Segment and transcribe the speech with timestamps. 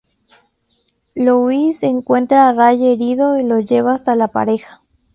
[1.15, 4.81] Louis encuentra a Ray herido y lo lleva hasta la pareja.